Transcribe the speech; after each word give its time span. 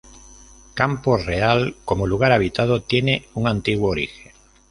Campo 0.73 1.15
Real, 1.15 1.75
como 1.85 2.07
lugar 2.07 2.31
habitado, 2.31 2.81
tiene 2.81 3.25
un 3.35 3.47
antiguo 3.47 3.91
origen. 3.91 4.31